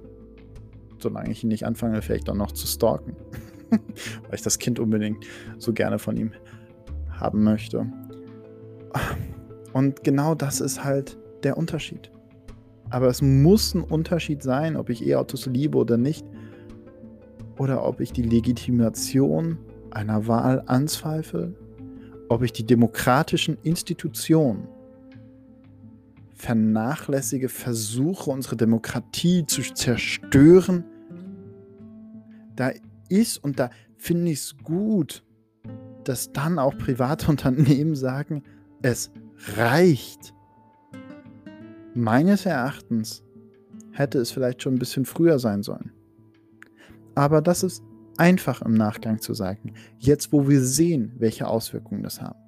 Solange 0.99 1.31
ich 1.31 1.45
ihn 1.45 1.49
nicht 1.49 1.65
anfange, 1.65 2.03
vielleicht 2.03 2.29
auch 2.29 2.35
noch 2.35 2.53
zu 2.53 2.67
stalken. 2.67 3.15
weil 3.71 4.35
ich 4.35 4.43
das 4.43 4.59
Kind 4.59 4.79
unbedingt 4.79 5.25
so 5.59 5.73
gerne 5.73 5.99
von 5.99 6.17
ihm 6.17 6.33
haben 7.11 7.45
möchte. 7.45 7.87
Und 9.73 10.03
genau 10.03 10.35
das 10.35 10.61
ist 10.61 10.83
halt 10.83 11.19
der 11.43 11.57
Unterschied. 11.57 12.11
Aber 12.91 13.07
es 13.07 13.23
muss 13.23 13.75
ein 13.75 13.83
Unterschied 13.83 14.43
sein, 14.43 14.77
ob 14.77 14.91
ich 14.91 15.07
E-Autos 15.07 15.47
liebe 15.47 15.79
oder 15.79 15.97
nicht. 15.97 16.27
Oder 17.57 17.85
ob 17.85 18.01
ich 18.01 18.13
die 18.13 18.23
Legitimation 18.23 19.59
einer 19.91 20.27
Wahl 20.27 20.63
anzweifle. 20.67 21.55
Ob 22.29 22.43
ich 22.43 22.53
die 22.53 22.67
demokratischen 22.67 23.57
Institutionen 23.63 24.69
vernachlässige, 26.41 27.49
versuche, 27.49 28.31
unsere 28.31 28.57
Demokratie 28.57 29.45
zu 29.47 29.63
zerstören. 29.63 30.85
Da 32.57 32.73
ist, 33.09 33.45
und 33.45 33.59
da 33.59 33.71
finde 33.97 34.33
ich 34.33 34.39
es 34.39 34.57
gut, 34.57 35.23
dass 36.05 36.33
dann 36.33 36.59
auch 36.59 36.77
private 36.79 37.31
Unternehmen 37.31 37.95
sagen, 37.95 38.43
es 38.83 39.11
reicht. 39.57 40.35
Meines 41.95 42.47
Erachtens 42.47 43.25
hätte 43.93 44.19
es 44.19 44.31
vielleicht 44.31 44.63
schon 44.63 44.75
ein 44.75 44.79
bisschen 44.79 45.05
früher 45.05 45.39
sein 45.39 45.63
sollen. 45.63 45.93
Aber 47.15 47.43
das 47.43 47.63
ist 47.63 47.83
einfach 48.17 48.63
im 48.63 48.75
Nachgang 48.75 49.21
zu 49.21 49.35
sagen, 49.35 49.75
jetzt 49.99 50.33
wo 50.33 50.49
wir 50.49 50.63
sehen, 50.63 51.13
welche 51.19 51.49
Auswirkungen 51.49 52.03
das 52.03 52.21
haben. 52.21 52.39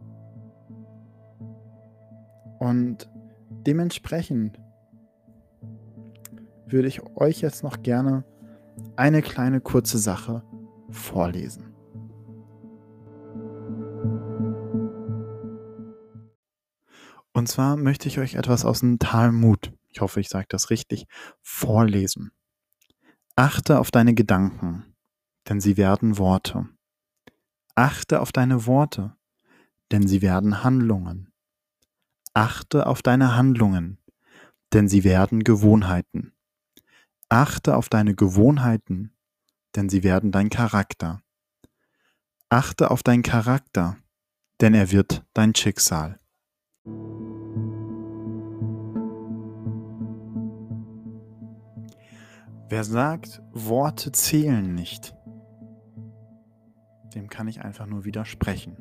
Und 2.59 3.11
dementsprechend 3.67 4.61
würde 6.67 6.89
ich 6.89 7.03
euch 7.17 7.41
jetzt 7.41 7.65
noch 7.65 7.83
gerne 7.83 8.25
eine 8.97 9.23
kleine 9.23 9.61
kurze 9.61 9.99
Sache 9.99 10.43
vorlesen. 10.91 11.72
Und 17.33 17.49
zwar 17.49 17.77
möchte 17.77 18.09
ich 18.09 18.18
euch 18.18 18.35
etwas 18.35 18.64
aus 18.64 18.81
dem 18.81 18.99
Talmud, 18.99 19.73
ich 19.88 20.01
hoffe, 20.01 20.21
ich 20.21 20.29
sage 20.29 20.47
das 20.49 20.71
richtig, 20.71 21.07
vorlesen. 21.40 22.33
Achte 23.37 23.79
auf 23.79 23.90
deine 23.90 24.14
Gedanken, 24.14 24.95
denn 25.49 25.61
sie 25.61 25.77
werden 25.77 26.18
Worte. 26.18 26.68
Achte 27.75 28.21
auf 28.21 28.33
deine 28.33 28.66
Worte, 28.66 29.16
denn 29.90 30.07
sie 30.07 30.21
werden 30.21 30.62
Handlungen. 30.62 31.33
Achte 32.35 32.87
auf 32.87 33.03
deine 33.03 33.37
Handlungen, 33.37 33.99
denn 34.73 34.88
sie 34.88 35.05
werden 35.05 35.45
Gewohnheiten. 35.45 36.33
Achte 37.29 37.77
auf 37.77 37.88
deine 37.88 38.14
Gewohnheiten, 38.14 39.14
denn 39.75 39.88
sie 39.88 40.03
werden 40.03 40.33
dein 40.33 40.51
Charakter. 40.51 41.23
Achte 42.51 42.90
auf 42.90 43.03
deinen 43.03 43.23
Charakter, 43.23 43.97
denn 44.61 44.75
er 44.75 44.90
wird 44.90 45.25
dein 45.33 45.55
Schicksal. 45.55 46.22
Wer 52.68 52.85
sagt, 52.85 53.42
Worte 53.53 54.12
zählen 54.12 54.75
nicht, 54.75 55.14
dem 57.14 57.29
kann 57.29 57.49
ich 57.49 57.61
einfach 57.62 57.87
nur 57.87 58.05
widersprechen. 58.05 58.77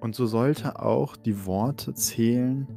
Und 0.00 0.14
so 0.14 0.26
sollte 0.26 0.80
auch 0.80 1.16
die 1.16 1.46
Worte 1.46 1.94
zählen, 1.94 2.68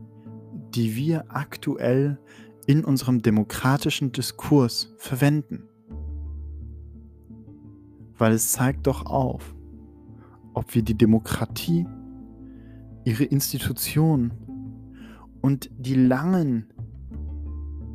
die 0.74 0.96
wir 0.96 1.26
aktuell 1.30 2.20
in 2.66 2.84
unserem 2.84 3.22
demokratischen 3.22 4.12
Diskurs 4.12 4.94
verwenden. 4.98 5.70
weil 8.20 8.34
es 8.34 8.52
zeigt 8.52 8.86
doch 8.86 9.06
auf, 9.06 9.56
ob 10.54 10.76
wir 10.76 10.84
die 10.84 10.98
Demokratie, 10.98 11.88
ihre 13.10 13.24
Institutionen 13.24 14.32
und 15.42 15.72
die 15.76 15.96
langen, 15.96 16.72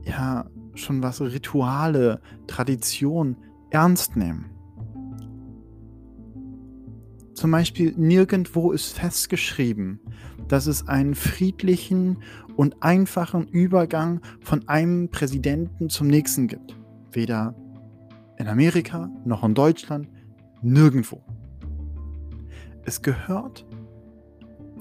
ja, 0.05 0.51
schon 0.75 1.05
was 1.05 1.21
Rituale, 1.21 2.21
Tradition 2.49 3.37
ernst 3.71 4.17
nehmen. 4.17 4.51
Zum 7.35 7.53
Beispiel 7.53 7.95
nirgendwo 7.97 8.73
ist 8.73 8.99
festgeschrieben, 8.99 10.01
dass 10.49 10.67
es 10.67 10.89
einen 10.89 11.15
friedlichen 11.15 12.19
und 12.57 12.83
einfachen 12.83 13.47
Übergang 13.47 14.21
von 14.41 14.67
einem 14.69 15.11
Präsidenten 15.11 15.91
zum 15.91 16.09
nächsten 16.09 16.49
gibt. 16.49 16.77
Weder 17.13 17.55
in 18.39 18.49
Amerika 18.49 19.09
noch 19.25 19.45
in 19.45 19.55
Deutschland, 19.55 20.09
nirgendwo. 20.61 21.23
Es 22.85 23.01
gehört 23.01 23.65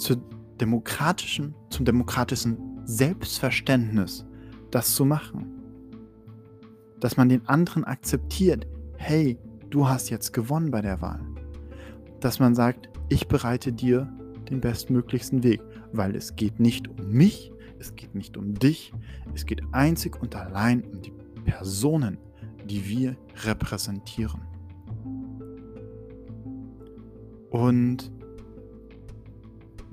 zur 0.04 0.18
demokratischen, 0.60 1.56
zum 1.70 1.86
demokratischen 1.86 2.58
Selbstverständnis, 2.86 4.26
das 4.70 4.94
zu 4.94 5.06
machen. 5.06 5.48
Dass 7.00 7.18
man 7.18 7.30
den 7.30 7.48
anderen 7.48 7.86
akzeptiert, 7.86 8.68
hey, 8.98 9.38
du 9.70 9.88
hast 9.88 10.10
jetzt 10.10 10.34
gewonnen 10.34 10.72
bei 10.72 10.82
der 10.82 11.02
Wahl. 11.02 11.22
Dass 12.20 12.40
man 12.40 12.54
sagt, 12.54 12.90
ich 13.10 13.28
bereite 13.28 13.72
dir 13.72 14.12
den 14.50 14.60
bestmöglichsten 14.60 15.42
Weg, 15.44 15.62
weil 15.94 16.16
es 16.16 16.36
geht 16.36 16.60
nicht 16.60 16.88
um 16.88 17.10
mich, 17.10 17.52
es 17.80 17.96
geht 17.96 18.14
nicht 18.14 18.38
um 18.38 18.54
dich, 18.54 18.94
es 19.34 19.46
geht 19.46 19.62
einzig 19.72 20.22
und 20.22 20.36
allein 20.36 20.84
um 20.84 21.02
die 21.02 21.14
Personen, 21.46 22.18
die 22.66 22.88
wir 22.88 23.16
repräsentieren. 23.44 24.42
Und 27.50 28.12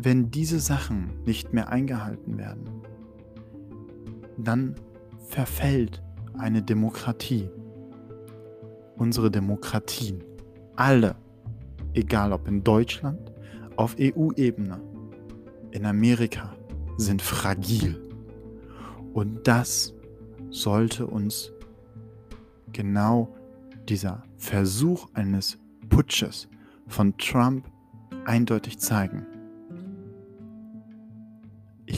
wenn 0.03 0.31
diese 0.31 0.61
Sachen 0.61 1.11
nicht 1.25 1.53
mehr 1.53 1.69
eingehalten 1.69 2.39
werden, 2.39 2.83
dann 4.39 4.75
verfällt 5.29 6.03
eine 6.39 6.63
Demokratie. 6.63 7.51
Unsere 8.97 9.31
Demokratien, 9.31 10.25
alle, 10.77 11.17
egal 11.93 12.33
ob 12.33 12.49
in 12.49 12.65
Deutschland, 12.65 13.33
auf 13.77 13.97
EU-Ebene, 14.01 14.81
in 15.71 15.85
Amerika, 15.85 16.55
sind 16.97 17.21
fragil. 17.21 18.01
Und 19.13 19.47
das 19.47 19.95
sollte 20.51 21.07
uns 21.07 21.53
genau 22.73 23.35
dieser 23.89 24.23
Versuch 24.37 25.09
eines 25.15 25.59
Putsches 25.89 26.49
von 26.87 27.17
Trump 27.19 27.67
eindeutig 28.25 28.79
zeigen. 28.79 29.27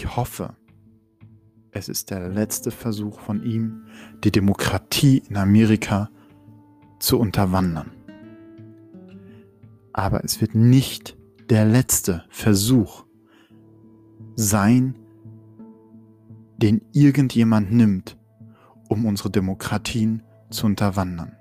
Ich 0.02 0.16
hoffe, 0.16 0.56
es 1.70 1.88
ist 1.88 2.10
der 2.10 2.28
letzte 2.28 2.72
Versuch 2.72 3.20
von 3.20 3.44
ihm, 3.44 3.84
die 4.24 4.32
Demokratie 4.32 5.22
in 5.28 5.36
Amerika 5.36 6.10
zu 6.98 7.20
unterwandern. 7.20 7.92
Aber 9.92 10.24
es 10.24 10.40
wird 10.40 10.56
nicht 10.56 11.16
der 11.50 11.66
letzte 11.66 12.24
Versuch 12.30 13.04
sein, 14.34 14.98
den 16.56 16.82
irgendjemand 16.90 17.70
nimmt, 17.70 18.18
um 18.88 19.06
unsere 19.06 19.30
Demokratien 19.30 20.24
zu 20.50 20.66
unterwandern. 20.66 21.36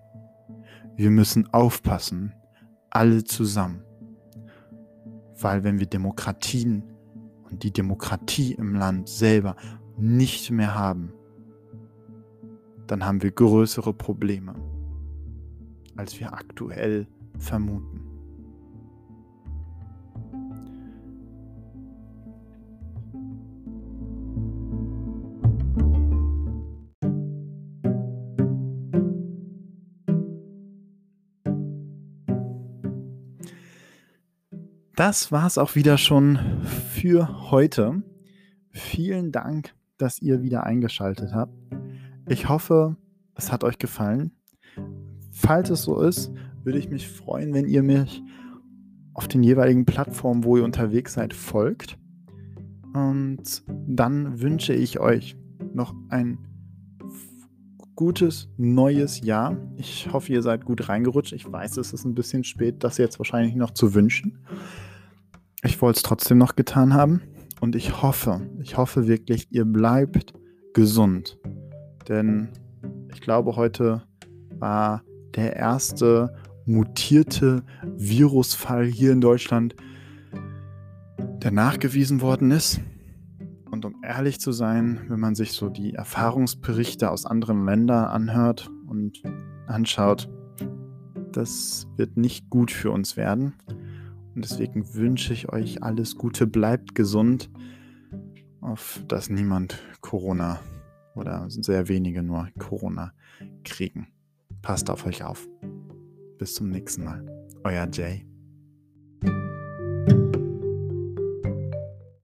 Wir 0.95 1.09
müssen 1.09 1.51
aufpassen, 1.51 2.35
alle 2.91 3.23
zusammen. 3.23 3.81
Weil 5.39 5.63
wenn 5.63 5.79
wir 5.79 5.87
Demokratien 5.87 6.83
und 7.51 7.63
die 7.63 7.71
Demokratie 7.71 8.53
im 8.53 8.75
Land 8.75 9.09
selber 9.09 9.55
nicht 9.97 10.51
mehr 10.51 10.75
haben, 10.75 11.13
dann 12.87 13.05
haben 13.05 13.21
wir 13.21 13.31
größere 13.31 13.93
Probleme, 13.93 14.55
als 15.95 16.19
wir 16.19 16.33
aktuell 16.33 17.07
vermuten. 17.37 18.10
Das 35.01 35.31
war 35.31 35.47
es 35.47 35.57
auch 35.57 35.73
wieder 35.73 35.97
schon 35.97 36.37
für 36.91 37.49
heute. 37.49 38.03
Vielen 38.69 39.31
Dank, 39.31 39.73
dass 39.97 40.21
ihr 40.21 40.43
wieder 40.43 40.63
eingeschaltet 40.63 41.33
habt. 41.33 41.55
Ich 42.29 42.49
hoffe, 42.49 42.97
es 43.33 43.51
hat 43.51 43.63
euch 43.63 43.79
gefallen. 43.79 44.29
Falls 45.31 45.71
es 45.71 45.81
so 45.81 45.99
ist, 45.99 46.31
würde 46.63 46.77
ich 46.77 46.91
mich 46.91 47.07
freuen, 47.07 47.51
wenn 47.55 47.65
ihr 47.65 47.81
mich 47.81 48.21
auf 49.15 49.27
den 49.27 49.41
jeweiligen 49.41 49.85
Plattformen, 49.85 50.43
wo 50.43 50.57
ihr 50.57 50.63
unterwegs 50.63 51.13
seid, 51.13 51.33
folgt. 51.33 51.97
Und 52.93 53.63
dann 53.67 54.39
wünsche 54.39 54.75
ich 54.75 54.99
euch 54.99 55.35
noch 55.73 55.95
ein 56.09 56.37
gutes 57.95 58.49
neues 58.55 59.21
Jahr. 59.21 59.57
Ich 59.77 60.13
hoffe, 60.13 60.31
ihr 60.31 60.43
seid 60.43 60.63
gut 60.63 60.89
reingerutscht. 60.89 61.33
Ich 61.33 61.51
weiß, 61.51 61.77
es 61.77 61.91
ist 61.91 62.05
ein 62.05 62.13
bisschen 62.13 62.43
spät, 62.43 62.83
das 62.83 62.99
jetzt 62.99 63.17
wahrscheinlich 63.17 63.55
noch 63.55 63.71
zu 63.71 63.95
wünschen 63.95 64.37
ich 65.63 65.81
wollte 65.81 65.97
es 65.97 66.03
trotzdem 66.03 66.37
noch 66.37 66.55
getan 66.55 66.93
haben. 66.93 67.21
Und 67.59 67.75
ich 67.75 68.01
hoffe, 68.01 68.49
ich 68.61 68.77
hoffe 68.77 69.07
wirklich, 69.07 69.47
ihr 69.51 69.65
bleibt 69.65 70.33
gesund. 70.73 71.37
Denn 72.07 72.49
ich 73.13 73.21
glaube, 73.21 73.55
heute 73.55 74.03
war 74.57 75.03
der 75.35 75.55
erste 75.55 76.33
mutierte 76.65 77.63
Virusfall 77.95 78.85
hier 78.85 79.11
in 79.11 79.21
Deutschland, 79.21 79.75
der 81.43 81.51
nachgewiesen 81.51 82.21
worden 82.21 82.51
ist. 82.51 82.81
Und 83.69 83.85
um 83.85 83.95
ehrlich 84.03 84.39
zu 84.39 84.51
sein, 84.51 85.01
wenn 85.07 85.19
man 85.19 85.35
sich 85.35 85.53
so 85.53 85.69
die 85.69 85.93
Erfahrungsberichte 85.93 87.09
aus 87.09 87.25
anderen 87.25 87.65
Ländern 87.65 88.05
anhört 88.05 88.69
und 88.87 89.21
anschaut, 89.67 90.29
das 91.31 91.87
wird 91.95 92.17
nicht 92.17 92.49
gut 92.49 92.71
für 92.71 92.91
uns 92.91 93.15
werden. 93.15 93.53
Und 94.35 94.45
deswegen 94.45 94.93
wünsche 94.93 95.33
ich 95.33 95.51
euch 95.51 95.83
alles 95.83 96.15
Gute, 96.15 96.47
bleibt 96.47 96.95
gesund, 96.95 97.49
auf 98.61 99.01
dass 99.07 99.29
niemand 99.29 99.79
Corona 100.01 100.59
oder 101.15 101.45
sehr 101.49 101.87
wenige 101.87 102.23
nur 102.23 102.47
Corona 102.57 103.13
kriegen. 103.63 104.07
Passt 104.61 104.89
auf 104.89 105.05
euch 105.05 105.23
auf. 105.23 105.47
Bis 106.37 106.55
zum 106.55 106.69
nächsten 106.69 107.03
Mal. 107.03 107.25
Euer 107.63 107.87
Jay. 107.91 108.25